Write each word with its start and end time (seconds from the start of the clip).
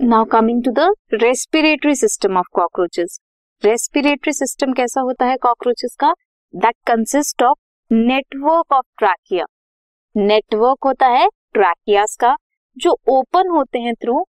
Now 0.00 0.24
coming 0.24 0.62
to 0.64 0.70
the 0.70 0.80
respiratory 1.14 1.94
system 1.94 2.36
of 2.38 2.46
cockroaches 2.52 3.18
respiratory 3.62 4.32
system 4.32 4.72
कैसा 4.72 5.00
होता 5.00 5.24
है 5.26 5.36
cockroaches 5.36 5.96
का? 6.00 6.12
That 6.54 6.74
consist 6.86 7.42
of 7.42 7.58
network 7.90 8.72
of 8.72 8.84
trachea 8.98 9.44
network 10.16 10.84
होता 10.84 11.06
है 11.06 11.28
ट्रैकियास 11.52 12.16
का, 12.20 12.36
जो 12.76 12.96
ओपन 13.08 13.48
होते 13.48 13.78
हैं 13.78 13.94
through 13.94 14.24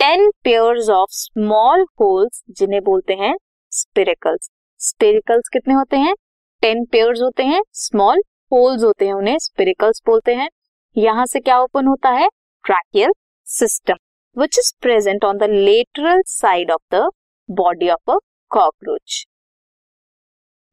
ten 0.00 0.30
pairs 0.44 0.90
of 0.90 1.10
small 1.10 1.86
holes 2.00 2.42
जिन्हें 2.50 2.82
बोलते 2.82 3.14
हैं 3.14 3.34
स्पिरिकल्स 3.72 4.50
स्पिरिकल्स 4.80 5.48
कितने 5.48 5.74
होते 5.74 5.96
हैं? 5.96 6.14
टेन 6.62 6.84
पेयर्स 6.84 7.22
होते 7.22 7.44
हैं 7.44 7.62
स्मॉल 7.72 8.22
होल्स 8.52 8.84
होते 8.84 9.06
हैं, 9.06 9.14
उन्हें 9.14 9.38
स्पिरिकल्स 9.38 10.02
बोलते 10.06 10.34
हैं. 10.34 10.48
यहाँ 10.96 11.26
से 11.26 11.40
क्या 11.40 11.58
ओपन 11.60 11.86
होता 11.86 12.10
है? 12.10 12.28
Tracheal 12.64 13.12
system 13.46 13.94
which 14.36 14.58
is 14.58 14.72
present 14.82 15.24
on 15.24 15.38
the 15.38 15.42
lateral 15.50 16.22
side 16.28 16.70
of 16.70 16.94
the 16.94 17.08
body 17.48 17.88
of 17.90 18.10
a 18.10 18.18
cockroach 18.50 19.24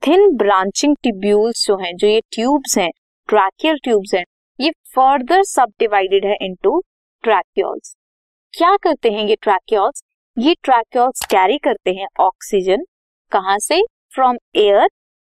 thin 0.03 0.35
branching 0.37 0.95
tubules 1.03 1.65
जो 1.67 1.77
हैं, 1.77 1.95
जो 1.95 2.07
ये 2.07 2.19
ट्यूब्स 2.31 2.77
हैं 2.77 2.89
ट्रैकियल 3.29 3.77
ट्यूब्स 3.83 4.13
हैं, 4.13 4.23
ये 4.59 4.71
फर्दर 4.95 5.43
सब 5.43 5.71
डिवाइडेड 5.79 6.25
है 6.25 6.35
इनटू 6.41 6.79
ट्रैक्योल्स 7.23 7.95
क्या 8.53 8.75
करते 8.83 9.09
हैं 9.09 9.25
ये 9.27 9.35
ट्रैक्योल्स 9.41 10.03
ये 10.37 10.55
ट्रैक्योल्स 10.63 11.25
कैरी 11.31 11.57
करते 11.57 11.91
हैं 11.93 12.07
ऑक्सीजन 12.19 12.85
कहाँ 13.31 13.57
से? 13.59 13.81
From 14.15 14.37
air 14.55 14.87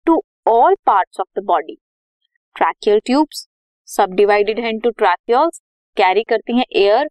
to 0.07 0.21
all 0.47 0.75
parts 0.85 1.19
of 1.19 1.39
the 1.39 1.43
body 1.45 1.77
tracheal 2.55 2.99
tubes 3.05 3.47
सब 3.87 4.13
डिवाइडेड 4.13 4.59
है 4.59 4.69
इनटू 4.69 4.89
ट्रैक्योल्स 4.91 5.61
कैरी 5.97 6.23
करती 6.23 6.57
हैं 6.57 6.65
एयर 6.75 7.07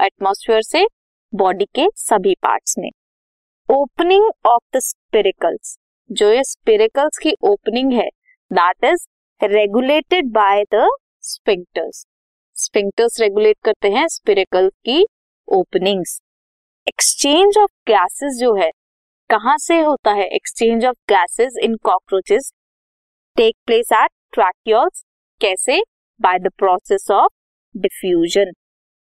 एटमॉस्फेयर 0.00 0.62
से 0.62 0.86
बॉडी 1.32 1.64
के 1.74 1.86
सभी 1.96 2.34
पार्ट्स 2.42 2.74
में। 2.78 2.90
ओपनिंग 3.68 4.30
ऑफ़ 4.46 4.76
द 4.76 4.80
स्पिरिकल्स 4.80 5.76
जो 6.10 6.30
ये 6.32 6.42
स्पिरिकल्स 6.44 7.18
की 7.18 7.32
ओपनिंग 7.42 7.92
है 7.92 8.08
that 8.50 8.84
is 8.84 9.06
regulated 9.40 10.30
by 10.32 10.64
the 10.74 10.88
sphincters 11.24 12.04
sphincters 12.56 13.20
regulate 13.20 13.56
करते 13.64 13.88
हैं 13.88 14.06
स्पिरिकल 14.08 14.68
की 14.84 15.04
ओपनिंग्स 15.48 16.20
एक्सचेंज 16.88 17.58
ऑफ़ 17.58 17.70
गैसेस 17.86 18.36
जो 18.40 18.54
है, 18.54 18.70
कहाँ 19.30 19.56
से 19.58 19.78
होता 19.80 20.12
है? 20.12 20.26
Exchange 20.26 20.84
of 20.84 20.96
gases 21.08 21.56
in 21.62 21.74
cockroaches 21.76 22.52
take 23.36 23.54
place 23.66 23.92
at 23.92 24.10
tracheoles 24.32 25.04
कैसे? 25.40 25.80
By 26.20 26.38
the 26.38 26.50
process 26.58 27.10
of 27.10 27.32
diffusion 27.74 28.52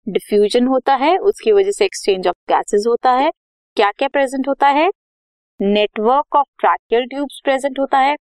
diffusion 0.09 0.67
होता 0.67 0.95
है, 0.95 1.17
उसकी 1.19 1.53
वजह 1.53 1.71
से 1.71 1.85
एक्सचेंज 1.85 2.27
ऑफ़ 2.27 2.37
गैसेस 2.49 2.85
होता 2.89 3.13
है। 3.13 3.31
क्या 3.77 3.91
क्या 3.91 4.09
प्रेजेंट 4.09 4.49
होता 4.49 4.69
है? 4.69 4.89
Network 5.61 6.37
of 6.37 6.47
tracheal 6.59 7.07
tubes 7.07 7.41
present 7.45 7.79
होता 7.79 7.99
है। 7.99 8.15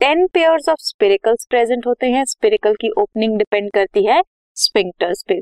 Ten 0.00 0.26
pairs 0.26 0.68
of 0.68 0.78
spiracles 0.80 1.46
present 1.50 1.86
होते 1.86 2.10
हैं। 2.10 2.24
स्पिरिकल 2.24 2.74
की 2.74 2.90
ओपनिंग 2.98 3.38
डिपेंड 3.38 3.70
करती 3.72 4.04
है 4.06 4.22
स्पिंक्टर्स 4.56 5.24
पे। 5.28 5.40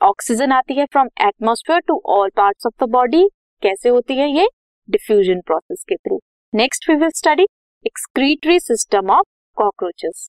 ऑक्सीजन 0.00 0.52
आती 0.52 0.74
है 0.74 0.84
from 0.84 1.08
atmosphere 1.20 1.80
to 1.80 2.00
all 2.08 2.30
parts 2.36 2.66
of 2.66 2.84
the 2.84 2.88
body 2.88 3.28
कैसे 3.62 3.88
होती 3.88 4.14
है 4.14 4.30
ये? 4.30 4.48
डिफ्यूजन 4.88 5.40
प्रोसेस 5.40 5.84
के 5.88 5.96
through 5.96 6.20
next 6.52 6.88
we 6.90 6.96
will 6.96 7.10
study 7.16 7.46
excretory 7.86 8.60
system 8.60 9.10
of 9.10 9.26
cockroaches 9.56 10.28